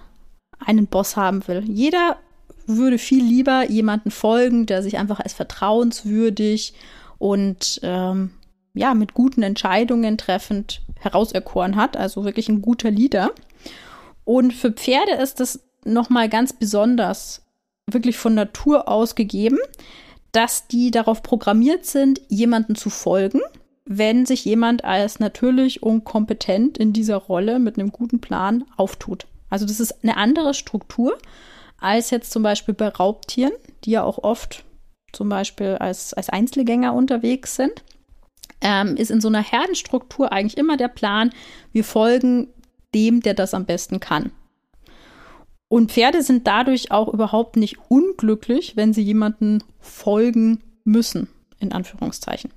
einen 0.59 0.87
Boss 0.87 1.15
haben 1.15 1.47
will. 1.47 1.63
Jeder 1.67 2.17
würde 2.77 2.97
viel 2.97 3.23
lieber 3.23 3.69
jemanden 3.69 4.11
folgen, 4.11 4.65
der 4.65 4.83
sich 4.83 4.97
einfach 4.97 5.19
als 5.19 5.33
vertrauenswürdig 5.33 6.73
und 7.17 7.79
ähm, 7.83 8.31
ja 8.73 8.93
mit 8.93 9.13
guten 9.13 9.43
Entscheidungen 9.43 10.17
treffend 10.17 10.81
herauserkoren 10.99 11.75
hat, 11.75 11.97
also 11.97 12.23
wirklich 12.23 12.49
ein 12.49 12.61
guter 12.61 12.91
Leader. 12.91 13.31
Und 14.23 14.53
für 14.53 14.71
Pferde 14.71 15.13
ist 15.13 15.39
das 15.39 15.59
noch 15.83 16.09
mal 16.09 16.29
ganz 16.29 16.53
besonders 16.53 17.43
wirklich 17.87 18.17
von 18.17 18.35
Natur 18.35 18.87
aus 18.87 19.15
gegeben, 19.15 19.57
dass 20.31 20.67
die 20.67 20.91
darauf 20.91 21.23
programmiert 21.23 21.85
sind, 21.85 22.21
jemanden 22.27 22.75
zu 22.75 22.89
folgen, 22.89 23.41
wenn 23.85 24.27
sich 24.27 24.45
jemand 24.45 24.83
als 24.83 25.19
natürlich 25.19 25.81
und 25.81 26.03
kompetent 26.03 26.77
in 26.77 26.93
dieser 26.93 27.17
Rolle 27.17 27.57
mit 27.57 27.79
einem 27.79 27.91
guten 27.91 28.21
Plan 28.21 28.65
auftut. 28.77 29.25
Also 29.49 29.65
das 29.65 29.79
ist 29.79 30.03
eine 30.03 30.17
andere 30.17 30.53
Struktur 30.53 31.17
als 31.79 32.09
jetzt 32.09 32.31
zum 32.31 32.43
Beispiel 32.43 32.73
bei 32.73 32.89
Raubtieren, 32.89 33.53
die 33.83 33.91
ja 33.91 34.03
auch 34.03 34.19
oft 34.19 34.63
zum 35.11 35.29
Beispiel 35.29 35.75
als, 35.79 36.13
als 36.13 36.29
Einzelgänger 36.29 36.93
unterwegs 36.93 37.55
sind. 37.55 37.83
Ähm, 38.61 38.97
ist 38.97 39.09
in 39.09 39.21
so 39.21 39.29
einer 39.29 39.41
Herdenstruktur 39.41 40.33
eigentlich 40.33 40.57
immer 40.57 40.75
der 40.75 40.89
Plan, 40.89 41.31
wir 41.71 41.85
folgen 41.85 42.49
dem, 42.93 43.21
der 43.21 43.33
das 43.33 43.53
am 43.53 43.65
besten 43.65 43.99
kann. 43.99 44.31
Und 45.69 45.91
Pferde 45.91 46.23
sind 46.23 46.47
dadurch 46.47 46.91
auch 46.91 47.07
überhaupt 47.07 47.55
nicht 47.55 47.77
unglücklich, 47.89 48.75
wenn 48.75 48.91
sie 48.91 49.03
jemanden 49.03 49.63
folgen 49.79 50.63
müssen, 50.83 51.29
in 51.59 51.71
Anführungszeichen. 51.71 52.51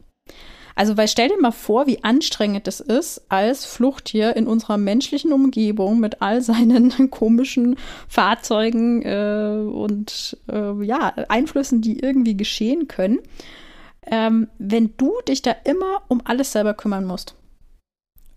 Also, 0.75 0.97
weil 0.97 1.09
stell 1.09 1.29
dir 1.29 1.41
mal 1.41 1.51
vor, 1.53 1.87
wie 1.87 2.03
anstrengend 2.03 2.67
es 2.67 2.81
ist, 2.81 3.23
als 3.29 3.65
Fluchttier 3.65 4.37
in 4.37 4.47
unserer 4.47 4.79
menschlichen 4.79 5.33
Umgebung 5.33 6.01
mit 6.01 6.23
all 6.23 6.41
seinen 6.41 7.11
komischen 7.11 7.77
Fahrzeugen 8.09 9.03
äh, 9.03 9.69
und 9.71 10.37
äh, 10.51 10.85
ja, 10.85 11.15
Einflüssen, 11.29 11.83
die 11.83 12.01
irgendwie 12.01 12.37
geschehen 12.37 12.89
können, 12.89 13.19
ähm, 14.07 14.49
wenn 14.59 14.97
du 14.97 15.13
dich 15.29 15.43
da 15.43 15.55
immer 15.65 16.03
um 16.09 16.23
alles 16.25 16.53
selber 16.53 16.75
kümmern 16.75 17.05
musst 17.05 17.37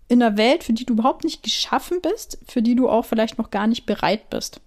in 0.08 0.22
einer 0.22 0.36
Welt, 0.36 0.64
für 0.64 0.72
die 0.72 0.84
du 0.84 0.94
überhaupt 0.94 1.24
nicht 1.24 1.42
geschaffen 1.42 2.00
bist, 2.00 2.38
für 2.46 2.62
die 2.62 2.74
du 2.74 2.88
auch 2.88 3.04
vielleicht 3.04 3.38
noch 3.38 3.50
gar 3.50 3.66
nicht 3.66 3.86
bereit 3.86 4.30
bist. 4.30 4.60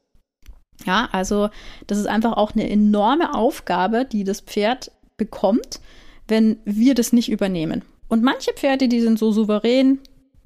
Ja, 0.86 1.10
also 1.12 1.50
das 1.88 1.98
ist 1.98 2.08
einfach 2.08 2.34
auch 2.34 2.54
eine 2.54 2.70
enorme 2.70 3.34
Aufgabe, 3.34 4.06
die 4.06 4.24
das 4.24 4.42
Pferd 4.42 4.92
bekommt, 5.18 5.82
wenn 6.30 6.58
wir 6.66 6.96
das 6.96 7.14
nicht 7.14 7.30
übernehmen. 7.30 7.84
Und 8.08 8.24
manche 8.24 8.54
Pferde, 8.54 8.88
die 8.88 9.02
sind 9.02 9.20
so 9.20 9.32
souverän, 9.32 10.00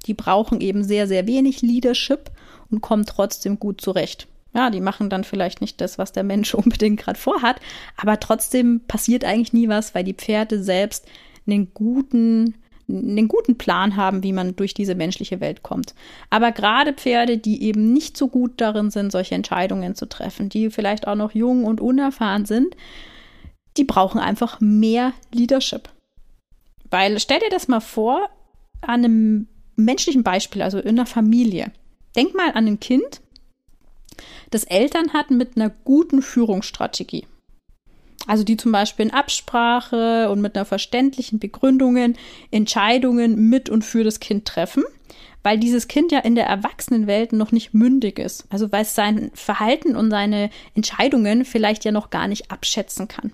die 0.06 0.14
brauchen 0.14 0.62
eben 0.62 0.84
sehr, 0.84 1.08
sehr 1.08 1.28
wenig 1.28 1.62
Leadership 1.62 2.32
und 2.70 2.82
kommen 2.82 3.06
trotzdem 3.06 3.60
gut 3.60 3.82
zurecht. 3.82 4.28
Ja, 4.54 4.70
die 4.70 4.82
machen 4.82 5.10
dann 5.10 5.24
vielleicht 5.24 5.62
nicht 5.62 5.82
das, 5.82 5.98
was 5.98 6.12
der 6.12 6.24
Mensch 6.24 6.54
unbedingt 6.54 7.00
gerade 7.00 7.20
vorhat, 7.20 7.58
aber 7.98 8.20
trotzdem 8.20 8.82
passiert 8.88 9.24
eigentlich 9.24 9.54
nie 9.54 9.70
was, 9.70 9.96
weil 9.96 10.04
die 10.04 10.14
Pferde 10.14 10.62
selbst 10.64 11.08
einen 11.46 11.74
guten 11.74 12.56
einen 12.90 13.30
guten 13.30 13.58
Plan 13.58 13.96
haben, 13.96 14.24
wie 14.24 14.34
man 14.34 14.58
durch 14.58 14.74
diese 14.74 14.94
menschliche 14.94 15.40
Welt 15.40 15.64
kommt. 15.64 15.96
Aber 16.30 16.52
gerade 16.52 16.92
Pferde, 16.92 17.38
die 17.38 17.64
eben 17.64 17.94
nicht 17.94 18.18
so 18.18 18.28
gut 18.28 18.54
darin 18.58 18.92
sind, 18.92 19.12
solche 19.12 19.36
Entscheidungen 19.36 19.96
zu 19.96 20.06
treffen, 20.08 20.50
die 20.50 20.70
vielleicht 20.70 21.08
auch 21.08 21.16
noch 21.16 21.34
jung 21.34 21.64
und 21.64 21.80
unerfahren 21.80 22.46
sind, 22.46 22.76
die 23.78 23.84
brauchen 23.84 24.20
einfach 24.20 24.60
mehr 24.60 25.14
Leadership. 25.32 25.90
Weil 26.90 27.20
stell 27.20 27.40
dir 27.40 27.50
das 27.50 27.68
mal 27.68 27.80
vor, 27.80 28.30
an 28.82 29.04
einem 29.04 29.48
menschlichen 29.76 30.24
Beispiel, 30.24 30.62
also 30.62 30.80
in 30.80 31.00
einer 31.00 31.06
Familie. 31.06 31.72
Denk 32.16 32.36
mal 32.36 32.52
an 32.52 32.68
ein 32.68 32.80
Kind, 32.80 33.22
das 34.52 34.64
Eltern 34.66 35.14
hat 35.14 35.32
mit 35.32 35.56
einer 35.56 35.70
guten 35.70 36.22
Führungsstrategie. 36.22 37.26
Also 38.28 38.44
die 38.44 38.58
zum 38.58 38.72
Beispiel 38.72 39.08
in 39.08 39.14
Absprache 39.14 40.30
und 40.30 40.42
mit 40.42 40.56
einer 40.56 40.66
verständlichen 40.66 41.40
Begründungen 41.40 42.18
Entscheidungen 42.52 43.50
mit 43.50 43.70
und 43.70 43.84
für 43.84 44.04
das 44.04 44.20
Kind 44.20 44.46
treffen, 44.46 44.84
weil 45.42 45.58
dieses 45.58 45.88
Kind 45.88 46.12
ja 46.12 46.20
in 46.20 46.36
der 46.36 46.46
Erwachsenenwelt 46.46 47.34
noch 47.34 47.52
nicht 47.52 47.74
mündig 47.74 48.20
ist. 48.20 48.46
Also 48.50 48.72
weil 48.72 48.84
es 48.84 48.96
sein 48.96 49.32
Verhalten 49.34 49.96
und 49.96 50.10
seine 50.10 50.50
Entscheidungen 50.74 51.44
vielleicht 51.44 51.84
ja 51.84 51.92
noch 51.92 52.12
gar 52.12 52.28
nicht 52.28 52.50
abschätzen 52.52 53.08
kann. 53.08 53.34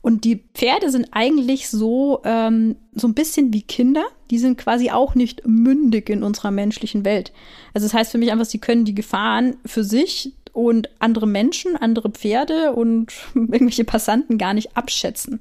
Und 0.00 0.24
die 0.24 0.44
Pferde 0.54 0.90
sind 0.90 1.08
eigentlich 1.10 1.68
so, 1.68 2.20
ähm, 2.24 2.76
so 2.94 3.08
ein 3.08 3.14
bisschen 3.14 3.52
wie 3.52 3.62
Kinder. 3.62 4.04
Die 4.30 4.38
sind 4.38 4.56
quasi 4.56 4.90
auch 4.90 5.14
nicht 5.14 5.46
mündig 5.46 6.08
in 6.08 6.22
unserer 6.22 6.50
menschlichen 6.50 7.04
Welt. 7.04 7.32
Also 7.74 7.86
das 7.86 7.94
heißt 7.94 8.12
für 8.12 8.18
mich 8.18 8.30
einfach, 8.30 8.44
sie 8.44 8.58
können 8.60 8.84
die 8.84 8.94
Gefahren 8.94 9.56
für 9.66 9.84
sich 9.84 10.32
und 10.52 10.88
andere 10.98 11.26
Menschen, 11.26 11.76
andere 11.76 12.10
Pferde 12.10 12.72
und 12.72 13.12
irgendwelche 13.34 13.84
Passanten 13.84 14.38
gar 14.38 14.54
nicht 14.54 14.76
abschätzen. 14.76 15.40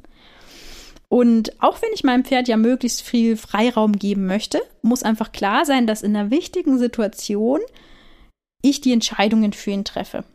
Und 1.10 1.62
auch 1.62 1.82
wenn 1.82 1.90
ich 1.94 2.04
meinem 2.04 2.26
Pferd 2.26 2.48
ja 2.48 2.58
möglichst 2.58 3.02
viel 3.02 3.38
Freiraum 3.38 3.94
geben 3.94 4.26
möchte, 4.26 4.60
muss 4.82 5.04
einfach 5.04 5.32
klar 5.32 5.66
sein, 5.66 5.88
dass 5.88 6.02
in 6.02 6.16
einer 6.16 6.32
wichtigen 6.32 6.78
Situation 6.78 7.62
ich 8.62 8.82
die 8.82 8.92
Entscheidungen 8.92 9.54
für 9.54 9.72
ihn 9.72 9.86
treffe. 9.86 10.26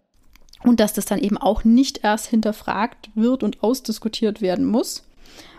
Und 0.65 0.81
dass 0.81 0.93
das 0.93 1.07
dann 1.07 1.19
eben 1.19 1.39
auch 1.39 1.65
nicht 1.65 2.05
erst 2.05 2.27
hinterfragt 2.27 3.11
wird 3.15 3.43
und 3.43 3.63
ausdiskutiert 3.63 4.41
werden 4.41 4.65
muss. 4.65 5.05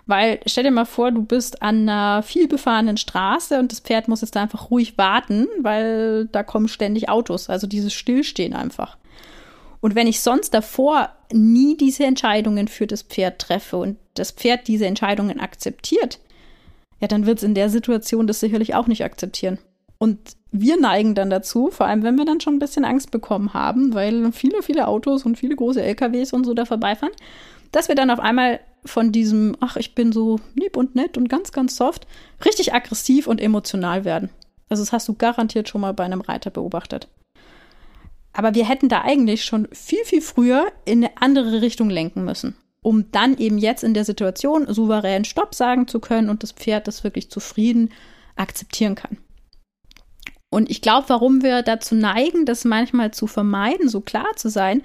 Weil 0.06 0.40
stell 0.46 0.66
dir 0.66 0.72
mal 0.72 0.86
vor, 0.86 1.12
du 1.12 1.24
bist 1.24 1.62
an 1.62 1.88
einer 1.88 2.24
vielbefahrenen 2.24 2.98
Straße 2.98 3.58
und 3.58 3.72
das 3.72 3.80
Pferd 3.80 4.08
muss 4.08 4.22
jetzt 4.22 4.36
da 4.36 4.42
einfach 4.42 4.70
ruhig 4.70 4.98
warten, 4.98 5.48
weil 5.62 6.28
da 6.32 6.44
kommen 6.44 6.68
ständig 6.68 7.10
Autos. 7.10 7.50
Also 7.50 7.68
dieses 7.68 7.94
Stillstehen 7.94 8.54
einfach. 8.54 8.98
Und 9.80 9.96
wenn 9.96 10.08
ich 10.08 10.22
sonst 10.22 10.54
davor 10.54 11.10
nie 11.32 11.76
diese 11.78 12.06
Entscheidungen 12.06 12.68
für 12.68 12.88
das 12.88 13.02
Pferd 13.02 13.40
treffe 13.40 13.78
und 13.78 13.98
das 14.14 14.32
Pferd 14.32 14.68
diese 14.68 14.86
Entscheidungen 14.86 15.40
akzeptiert, 15.40 16.20
ja, 17.00 17.08
dann 17.08 17.26
wird 17.26 17.40
es 17.40 17.44
in 17.44 17.56
der 17.56 17.70
Situation 17.70 18.28
das 18.28 18.40
sicherlich 18.40 18.76
auch 18.76 18.88
nicht 18.88 19.04
akzeptieren. 19.04 19.58
Und 20.04 20.36
wir 20.52 20.78
neigen 20.78 21.16
dann 21.16 21.30
dazu, 21.30 21.70
vor 21.72 21.86
allem 21.86 22.04
wenn 22.04 22.18
wir 22.18 22.26
dann 22.26 22.42
schon 22.42 22.56
ein 22.56 22.60
bisschen 22.60 22.84
Angst 22.84 23.10
bekommen 23.10 23.54
haben, 23.54 23.94
weil 23.94 24.34
viele, 24.34 24.62
viele 24.62 24.90
Autos 24.90 25.26
und 25.26 25.38
viele 25.38 25.56
große 25.56 25.82
LKWs 25.82 26.34
und 26.34 26.44
so 26.44 26.54
da 26.54 26.66
vorbeifahren, 26.66 27.14
dass 27.72 27.88
wir 27.88 27.96
dann 27.96 28.10
auf 28.10 28.20
einmal 28.20 28.60
von 28.84 29.14
diesem, 29.14 29.56
ach, 29.62 29.78
ich 29.78 29.96
bin 29.96 30.12
so 30.12 30.42
lieb 30.56 30.76
und 30.76 30.94
nett 30.94 31.18
und 31.18 31.30
ganz, 31.30 31.54
ganz 31.54 31.78
soft, 31.78 32.06
richtig 32.44 32.74
aggressiv 32.74 33.28
und 33.28 33.40
emotional 33.40 34.04
werden. 34.04 34.30
Also 34.68 34.84
das 34.84 34.92
hast 34.92 35.08
du 35.08 35.14
garantiert 35.14 35.70
schon 35.70 35.80
mal 35.80 35.94
bei 35.94 36.04
einem 36.04 36.20
Reiter 36.20 36.50
beobachtet. 36.50 37.08
Aber 38.34 38.56
wir 38.56 38.68
hätten 38.68 38.90
da 38.90 39.04
eigentlich 39.04 39.46
schon 39.46 39.70
viel, 39.72 40.04
viel 40.04 40.22
früher 40.22 40.68
in 40.84 41.06
eine 41.06 41.16
andere 41.22 41.62
Richtung 41.62 41.90
lenken 41.90 42.26
müssen, 42.26 42.58
um 42.82 43.10
dann 43.12 43.38
eben 43.38 43.58
jetzt 43.58 43.86
in 43.86 43.94
der 43.94 44.04
Situation 44.04 44.66
souverän 44.68 45.24
Stopp 45.24 45.56
sagen 45.56 45.88
zu 45.88 46.02
können 46.02 46.30
und 46.30 46.44
das 46.44 46.52
Pferd 46.52 46.90
das 46.90 47.06
wirklich 47.06 47.32
zufrieden 47.32 47.94
akzeptieren 48.36 48.96
kann. 48.96 49.18
Und 50.54 50.70
ich 50.70 50.82
glaube, 50.82 51.10
warum 51.10 51.42
wir 51.42 51.64
dazu 51.64 51.96
neigen, 51.96 52.46
das 52.46 52.64
manchmal 52.64 53.12
zu 53.12 53.26
vermeiden, 53.26 53.90
so 53.90 54.02
klar 54.02 54.28
zu 54.36 54.50
sein, 54.50 54.84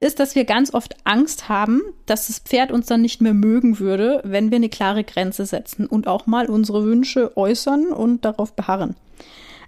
ist, 0.00 0.18
dass 0.18 0.34
wir 0.34 0.46
ganz 0.46 0.72
oft 0.72 0.96
Angst 1.04 1.50
haben, 1.50 1.82
dass 2.06 2.28
das 2.28 2.38
Pferd 2.38 2.72
uns 2.72 2.86
dann 2.86 3.02
nicht 3.02 3.20
mehr 3.20 3.34
mögen 3.34 3.78
würde, 3.78 4.22
wenn 4.24 4.50
wir 4.50 4.56
eine 4.56 4.70
klare 4.70 5.04
Grenze 5.04 5.44
setzen 5.44 5.84
und 5.84 6.06
auch 6.06 6.26
mal 6.26 6.46
unsere 6.46 6.84
Wünsche 6.84 7.36
äußern 7.36 7.88
und 7.88 8.24
darauf 8.24 8.54
beharren. 8.54 8.96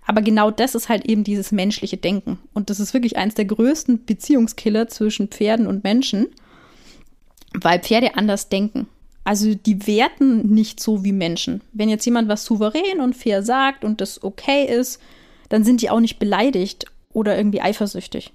Aber 0.07 0.23
genau 0.23 0.51
das 0.51 0.75
ist 0.75 0.89
halt 0.89 1.05
eben 1.05 1.23
dieses 1.23 1.53
menschliche 1.53 1.99
Denken. 1.99 2.39
Und 2.55 2.71
das 2.71 2.81
ist 2.81 2.95
wirklich 2.95 3.19
eines 3.19 3.35
der 3.35 3.45
größten 3.45 4.07
Beziehungskiller 4.07 4.89
zwischen 4.89 5.29
Pferden 5.29 5.67
und 5.67 5.85
Menschen, 5.85 6.29
weil 7.53 7.79
Pferde 7.79 8.17
anders 8.17 8.49
denken. 8.49 8.89
Also 9.23 9.55
die 9.55 9.87
werten 9.87 10.55
nicht 10.55 10.81
so 10.81 11.05
wie 11.05 11.13
Menschen. 11.13 11.61
Wenn 11.75 11.91
jetzt 11.91 12.07
jemand 12.07 12.29
was 12.29 12.47
souverän 12.47 13.01
und 13.01 13.15
fair 13.15 13.43
sagt 13.43 13.85
und 13.85 14.01
das 14.01 14.23
okay 14.25 14.65
ist, 14.65 14.99
dann 15.53 15.65
sind 15.65 15.83
die 15.83 15.91
auch 15.91 16.01
nicht 16.01 16.19
beleidigt 16.19 16.87
oder 17.13 17.37
irgendwie 17.37 17.61
eifersüchtig. 17.61 18.33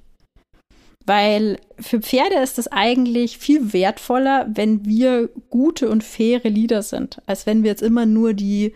Weil 1.03 1.57
für 1.79 1.99
Pferde 1.99 2.35
ist 2.35 2.59
es 2.59 2.67
eigentlich 2.67 3.39
viel 3.39 3.73
wertvoller, 3.73 4.45
wenn 4.53 4.85
wir 4.85 5.29
gute 5.49 5.89
und 5.89 6.03
faire 6.03 6.47
Lieder 6.47 6.83
sind, 6.83 7.19
als 7.25 7.47
wenn 7.47 7.63
wir 7.63 7.71
jetzt 7.71 7.81
immer 7.81 8.05
nur 8.05 8.35
die 8.35 8.75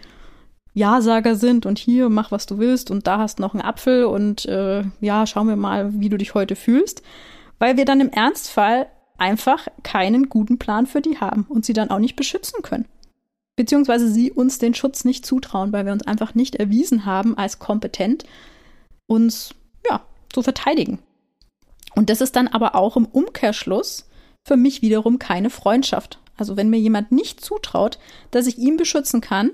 ja-Sager 0.74 1.36
sind 1.36 1.68
und 1.68 1.78
hier 1.78 2.10
mach, 2.10 2.32
was 2.32 2.48
du 2.48 2.58
willst 2.58 2.90
und 2.90 3.06
da 3.06 3.20
hast 3.20 3.40
noch 3.40 3.54
einen 3.54 3.62
Apfel 3.62 4.06
und 4.06 4.46
äh, 4.46 4.86
ja, 5.02 5.28
schauen 5.28 5.48
wir 5.48 5.56
mal, 5.56 6.00
wie 6.00 6.10
du 6.10 6.18
dich 6.18 6.34
heute 6.34 6.56
fühlst. 6.56 7.04
Weil 7.60 7.78
wir 7.78 7.86
dann 7.86 8.02
im 8.02 8.10
Ernstfall 8.10 8.88
einfach 9.20 9.68
keinen 9.84 10.30
guten 10.30 10.58
Plan 10.58 10.88
für 10.88 11.02
die 11.02 11.20
haben 11.20 11.46
und 11.48 11.64
sie 11.64 11.74
dann 11.74 11.92
auch 11.92 12.00
nicht 12.00 12.16
beschützen 12.16 12.64
können. 12.64 12.88
Beziehungsweise 13.62 14.12
sie 14.12 14.32
uns 14.32 14.58
den 14.58 14.74
Schutz 14.74 15.06
nicht 15.06 15.24
zutrauen, 15.24 15.72
weil 15.72 15.86
wir 15.86 15.94
uns 15.94 16.08
einfach 16.08 16.34
nicht 16.34 16.56
erwiesen 16.56 17.06
haben 17.06 17.38
als 17.38 17.60
kompetent, 17.60 18.24
uns 19.06 19.54
ja, 19.88 20.02
zu 20.34 20.42
verteidigen. 20.42 20.98
Und 21.94 22.10
das 22.10 22.22
ist 22.22 22.36
dann 22.36 22.48
aber 22.48 22.74
auch 22.74 22.98
im 22.98 23.06
Umkehrschluss 23.06 24.10
für 24.48 24.58
mich 24.58 24.82
wiederum 24.82 25.20
keine 25.20 25.52
Freundschaft. 25.52 26.18
Also 26.36 26.58
wenn 26.58 26.72
mir 26.72 26.80
jemand 26.80 27.12
nicht 27.12 27.46
zutraut, 27.46 28.00
dass 28.32 28.48
ich 28.48 28.58
ihn 28.58 28.78
beschützen 28.78 29.22
kann 29.22 29.52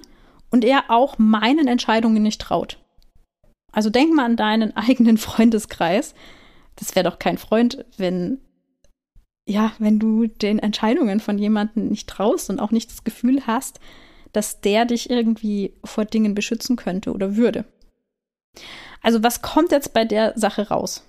und 0.52 0.64
er 0.64 0.86
auch 0.88 1.18
meinen 1.18 1.68
Entscheidungen 1.68 2.24
nicht 2.24 2.40
traut. 2.40 2.80
Also 3.74 3.90
denk 3.90 4.14
mal 4.14 4.24
an 4.24 4.38
deinen 4.38 4.74
eigenen 4.78 5.18
Freundeskreis. 5.18 6.16
Das 6.78 6.96
wäre 6.96 7.10
doch 7.10 7.20
kein 7.20 7.38
Freund, 7.38 7.84
wenn 7.98 8.40
ja, 9.48 9.72
wenn 9.80 9.98
du 9.98 10.28
den 10.28 10.60
Entscheidungen 10.60 11.20
von 11.20 11.38
jemandem 11.38 11.88
nicht 11.88 12.08
traust 12.08 12.50
und 12.50 12.60
auch 12.60 12.72
nicht 12.72 12.92
das 12.92 13.04
Gefühl 13.04 13.48
hast, 13.48 13.80
dass 14.34 14.62
der 14.62 14.86
dich 14.86 15.10
irgendwie 15.10 15.74
vor 15.84 16.06
Dingen 16.06 16.36
beschützen 16.36 16.76
könnte 16.76 17.12
oder 17.12 17.38
würde. 17.38 17.66
Also 19.02 19.24
was 19.24 19.42
kommt 19.42 19.72
jetzt 19.72 19.94
bei 19.94 20.04
der 20.04 20.38
Sache 20.38 20.68
raus? 20.68 21.06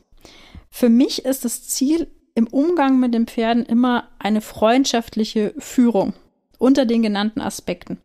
Für 0.70 0.88
mich 0.88 1.24
ist 1.24 1.44
das 1.44 1.66
Ziel 1.66 2.06
im 2.34 2.46
Umgang 2.46 3.00
mit 3.00 3.12
den 3.12 3.26
Pferden 3.26 3.66
immer 3.66 4.08
eine 4.20 4.40
freundschaftliche 4.40 5.52
Führung 5.58 6.12
unter 6.58 6.86
den 6.86 7.02
genannten 7.02 7.40
Aspekten. 7.40 7.98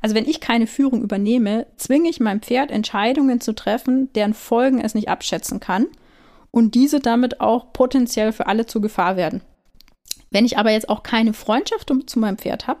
Also 0.00 0.14
wenn 0.14 0.28
ich 0.28 0.40
keine 0.40 0.66
Führung 0.66 1.02
übernehme, 1.02 1.66
zwinge 1.76 2.08
ich 2.08 2.18
mein 2.18 2.40
Pferd 2.40 2.70
Entscheidungen 2.70 3.40
zu 3.40 3.54
treffen, 3.54 4.12
deren 4.14 4.34
Folgen 4.34 4.80
es 4.80 4.94
nicht 4.94 5.08
abschätzen 5.08 5.60
kann 5.60 5.86
und 6.50 6.74
diese 6.74 6.98
damit 6.98 7.40
auch 7.40 7.72
potenziell 7.72 8.32
für 8.32 8.46
alle 8.46 8.66
zur 8.66 8.82
Gefahr 8.82 9.16
werden. 9.16 9.42
Wenn 10.30 10.44
ich 10.44 10.58
aber 10.58 10.70
jetzt 10.70 10.88
auch 10.88 11.02
keine 11.02 11.32
Freundschaft 11.32 11.92
zu 12.06 12.18
meinem 12.18 12.38
Pferd 12.38 12.66
habe, 12.66 12.80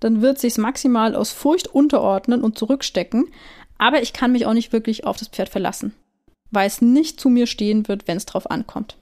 dann 0.00 0.22
wird 0.22 0.38
sich 0.38 0.56
maximal 0.58 1.14
aus 1.14 1.30
Furcht 1.30 1.68
unterordnen 1.68 2.42
und 2.42 2.58
zurückstecken, 2.58 3.26
aber 3.78 4.02
ich 4.02 4.12
kann 4.12 4.32
mich 4.32 4.46
auch 4.46 4.54
nicht 4.54 4.72
wirklich 4.72 5.04
auf 5.04 5.16
das 5.16 5.28
Pferd 5.28 5.48
verlassen, 5.48 5.94
weil 6.50 6.66
es 6.66 6.80
nicht 6.82 7.20
zu 7.20 7.28
mir 7.28 7.46
stehen 7.46 7.88
wird, 7.88 8.08
wenn 8.08 8.16
es 8.16 8.26
drauf 8.26 8.50
ankommt. 8.50 8.96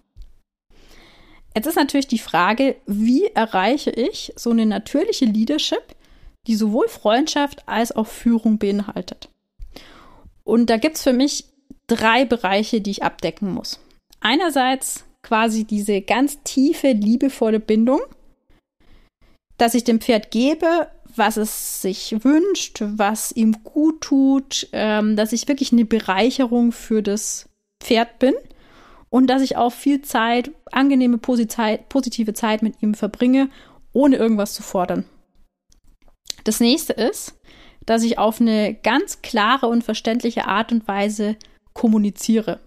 Jetzt 1.55 1.67
ist 1.67 1.77
natürlich 1.77 2.07
die 2.07 2.19
Frage, 2.19 2.77
wie 2.87 3.27
erreiche 3.29 3.91
ich 3.91 4.33
so 4.37 4.51
eine 4.51 4.67
natürliche 4.67 5.25
Leadership, 5.25 5.83
die 6.47 6.55
sowohl 6.55 6.89
Freundschaft 6.89 7.67
als 7.67 7.93
auch 7.93 8.07
Führung 8.07 8.59
beinhaltet. 8.59 9.31
Und 10.45 10.69
da 10.69 10.77
gibt 10.77 10.97
es 10.97 11.03
für 11.03 11.15
mich 11.15 11.47
drei 11.87 12.27
Bereiche, 12.27 12.83
die 12.83 12.91
ich 12.91 13.03
abdecken 13.03 13.53
muss. 13.53 13.81
Einerseits 14.21 15.05
quasi 15.27 15.65
diese 15.65 16.03
ganz 16.03 16.41
tiefe, 16.45 16.93
liebevolle 16.93 17.59
Bindung, 17.59 18.01
dass 19.59 19.75
ich 19.75 19.83
dem 19.83 20.01
Pferd 20.01 20.31
gebe, 20.31 20.87
was 21.17 21.37
es 21.37 21.83
sich 21.83 22.15
wünscht, 22.23 22.79
was 22.81 23.33
ihm 23.33 23.65
gut 23.65 24.03
tut, 24.03 24.69
ähm, 24.73 25.17
dass 25.17 25.33
ich 25.33 25.49
wirklich 25.49 25.73
eine 25.73 25.85
Bereicherung 25.85 26.71
für 26.71 27.03
das 27.03 27.49
Pferd 27.83 28.21
bin 28.21 28.35
und 29.11 29.27
dass 29.27 29.43
ich 29.43 29.57
auch 29.57 29.73
viel 29.73 30.03
Zeit, 30.03 30.53
angenehme, 30.71 31.19
positive 31.19 32.33
Zeit 32.35 32.63
mit 32.63 32.81
ihm 32.81 32.95
verbringe, 32.95 33.49
ohne 33.93 34.17
irgendwas 34.17 34.55
zu 34.55 34.63
fordern. 34.63 35.07
Das 36.45 36.61
nächste 36.61 36.93
ist, 36.93 37.35
dass 37.85 38.05
ich 38.05 38.19
auf 38.19 38.41
eine 38.41 38.75
ganz 38.75 39.23
klare 39.23 39.67
und 39.67 39.83
verständliche 39.83 40.47
Art 40.47 40.71
und 40.71 40.87
Weise 40.87 41.35
kommuniziere 41.73 42.61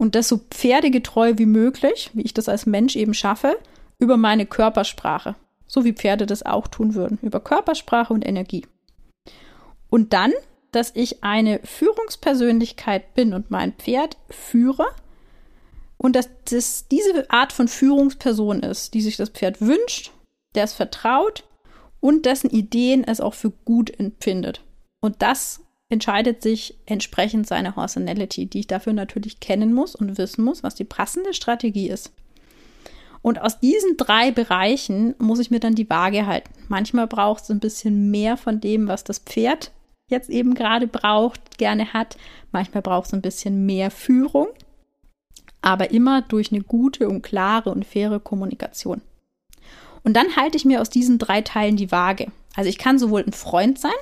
und 0.00 0.14
das 0.14 0.28
so 0.28 0.38
pferdegetreu 0.38 1.34
wie 1.36 1.44
möglich, 1.44 2.10
wie 2.14 2.22
ich 2.22 2.32
das 2.32 2.48
als 2.48 2.64
Mensch 2.64 2.96
eben 2.96 3.12
schaffe, 3.12 3.58
über 3.98 4.16
meine 4.16 4.46
Körpersprache, 4.46 5.36
so 5.66 5.84
wie 5.84 5.92
Pferde 5.92 6.24
das 6.24 6.42
auch 6.42 6.68
tun 6.68 6.94
würden, 6.94 7.18
über 7.20 7.38
Körpersprache 7.38 8.14
und 8.14 8.26
Energie. 8.26 8.66
Und 9.90 10.14
dann, 10.14 10.32
dass 10.72 10.92
ich 10.94 11.22
eine 11.22 11.60
Führungspersönlichkeit 11.64 13.12
bin 13.12 13.34
und 13.34 13.50
mein 13.50 13.74
Pferd 13.74 14.16
führe 14.30 14.86
und 15.98 16.16
dass 16.16 16.30
das 16.50 16.88
diese 16.88 17.30
Art 17.30 17.52
von 17.52 17.68
Führungsperson 17.68 18.60
ist, 18.60 18.94
die 18.94 19.02
sich 19.02 19.18
das 19.18 19.28
Pferd 19.28 19.60
wünscht, 19.60 20.12
der 20.54 20.64
es 20.64 20.72
vertraut 20.72 21.44
und 22.00 22.24
dessen 22.24 22.48
Ideen 22.48 23.04
es 23.04 23.20
auch 23.20 23.34
für 23.34 23.50
gut 23.50 23.90
empfindet. 24.00 24.62
Und 25.02 25.20
das 25.20 25.60
entscheidet 25.90 26.42
sich 26.42 26.76
entsprechend 26.86 27.46
seine 27.46 27.72
Personality, 27.72 28.46
die 28.46 28.60
ich 28.60 28.66
dafür 28.66 28.92
natürlich 28.92 29.40
kennen 29.40 29.74
muss 29.74 29.94
und 29.94 30.16
wissen 30.16 30.44
muss, 30.44 30.62
was 30.62 30.74
die 30.74 30.84
passende 30.84 31.34
Strategie 31.34 31.90
ist. 31.90 32.12
Und 33.22 33.42
aus 33.42 33.60
diesen 33.60 33.96
drei 33.98 34.30
Bereichen 34.30 35.14
muss 35.18 35.40
ich 35.40 35.50
mir 35.50 35.60
dann 35.60 35.74
die 35.74 35.90
Waage 35.90 36.26
halten. 36.26 36.50
Manchmal 36.68 37.06
braucht 37.06 37.42
es 37.42 37.50
ein 37.50 37.60
bisschen 37.60 38.10
mehr 38.10 38.38
von 38.38 38.60
dem, 38.60 38.88
was 38.88 39.04
das 39.04 39.18
Pferd 39.18 39.72
jetzt 40.06 40.30
eben 40.30 40.54
gerade 40.54 40.86
braucht, 40.86 41.58
gerne 41.58 41.92
hat. 41.92 42.16
Manchmal 42.52 42.82
braucht 42.82 43.08
es 43.08 43.12
ein 43.12 43.20
bisschen 43.20 43.66
mehr 43.66 43.90
Führung, 43.90 44.48
aber 45.60 45.90
immer 45.90 46.22
durch 46.22 46.50
eine 46.50 46.62
gute 46.62 47.08
und 47.08 47.22
klare 47.22 47.70
und 47.70 47.84
faire 47.84 48.20
Kommunikation. 48.20 49.02
Und 50.02 50.14
dann 50.14 50.36
halte 50.36 50.56
ich 50.56 50.64
mir 50.64 50.80
aus 50.80 50.88
diesen 50.88 51.18
drei 51.18 51.42
Teilen 51.42 51.76
die 51.76 51.92
Waage. 51.92 52.32
Also 52.56 52.68
ich 52.68 52.78
kann 52.78 52.98
sowohl 52.98 53.22
ein 53.22 53.32
Freund 53.32 53.78
sein, 53.78 53.92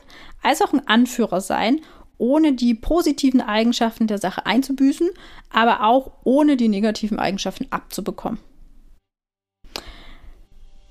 als 0.42 0.62
auch 0.62 0.72
ein 0.72 0.86
Anführer 0.86 1.40
sein, 1.40 1.80
ohne 2.18 2.52
die 2.52 2.74
positiven 2.74 3.40
Eigenschaften 3.40 4.06
der 4.06 4.18
Sache 4.18 4.46
einzubüßen, 4.46 5.08
aber 5.50 5.84
auch 5.84 6.12
ohne 6.24 6.56
die 6.56 6.68
negativen 6.68 7.18
Eigenschaften 7.18 7.66
abzubekommen. 7.70 8.38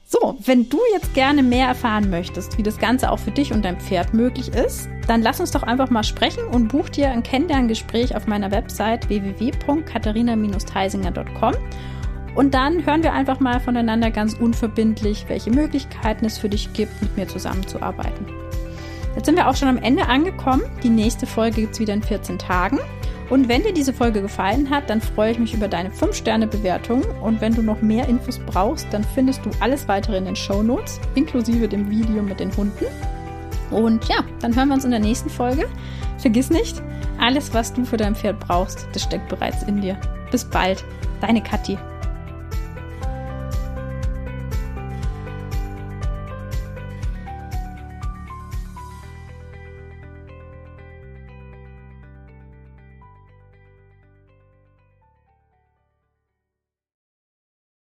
So, 0.09 0.37
wenn 0.45 0.69
du 0.69 0.79
jetzt 0.93 1.13
gerne 1.13 1.43
mehr 1.43 1.67
erfahren 1.67 2.09
möchtest, 2.09 2.57
wie 2.57 2.63
das 2.63 2.77
Ganze 2.77 3.11
auch 3.11 3.19
für 3.19 3.31
dich 3.31 3.51
und 3.51 3.65
dein 3.65 3.77
Pferd 3.77 4.13
möglich 4.13 4.53
ist, 4.53 4.87
dann 5.05 5.21
lass 5.21 5.41
uns 5.41 5.51
doch 5.51 5.63
einfach 5.63 5.89
mal 5.89 6.05
sprechen 6.05 6.45
und 6.45 6.69
buch 6.69 6.87
dir 6.87 7.11
ein 7.11 7.23
Kennenlerngespräch 7.23 8.15
auf 8.15 8.25
meiner 8.25 8.51
Website 8.51 9.09
www.katharina-theisinger.com 9.09 11.55
und 12.37 12.53
dann 12.53 12.85
hören 12.85 13.01
wir 13.01 13.13
einfach 13.13 13.39
mal 13.39 13.59
voneinander 13.59 14.11
ganz 14.11 14.35
unverbindlich, 14.35 15.25
welche 15.27 15.49
Möglichkeiten 15.49 16.23
es 16.23 16.37
für 16.37 16.49
dich 16.49 16.71
gibt, 16.71 17.01
mit 17.01 17.17
mir 17.17 17.27
zusammenzuarbeiten. 17.27 18.27
Jetzt 19.15 19.25
sind 19.25 19.37
wir 19.37 19.49
auch 19.49 19.55
schon 19.55 19.69
am 19.69 19.79
Ende 19.79 20.05
angekommen. 20.05 20.61
Die 20.83 20.89
nächste 20.89 21.25
Folge 21.25 21.61
gibt 21.61 21.73
es 21.73 21.79
wieder 21.79 21.95
in 21.95 22.03
14 22.03 22.37
Tagen. 22.37 22.77
Und 23.31 23.49
wenn 23.49 23.63
dir 23.63 23.73
diese 23.73 23.91
Folge 23.91 24.21
gefallen 24.21 24.69
hat, 24.69 24.87
dann 24.91 25.01
freue 25.01 25.31
ich 25.31 25.39
mich 25.39 25.55
über 25.55 25.67
deine 25.67 25.89
5-Sterne-Bewertung. 25.89 27.01
Und 27.23 27.41
wenn 27.41 27.55
du 27.55 27.63
noch 27.63 27.81
mehr 27.81 28.07
Infos 28.07 28.39
brauchst, 28.45 28.85
dann 28.91 29.03
findest 29.03 29.43
du 29.43 29.49
alles 29.59 29.87
weitere 29.87 30.17
in 30.17 30.25
den 30.25 30.35
Show 30.35 30.61
Notes, 30.61 31.01
inklusive 31.15 31.67
dem 31.67 31.89
Video 31.89 32.21
mit 32.21 32.39
den 32.39 32.55
Hunden. 32.55 32.85
Und 33.71 34.07
ja, 34.07 34.17
dann 34.41 34.55
hören 34.55 34.67
wir 34.67 34.75
uns 34.75 34.85
in 34.85 34.91
der 34.91 34.99
nächsten 34.99 35.31
Folge. 35.31 35.67
Vergiss 36.19 36.51
nicht, 36.51 36.83
alles, 37.19 37.51
was 37.55 37.73
du 37.73 37.83
für 37.83 37.97
dein 37.97 38.15
Pferd 38.15 38.39
brauchst, 38.39 38.87
das 38.93 39.01
steckt 39.01 39.27
bereits 39.27 39.63
in 39.63 39.81
dir. 39.81 39.99
Bis 40.29 40.45
bald, 40.45 40.85
deine 41.19 41.41
Kathi. 41.41 41.79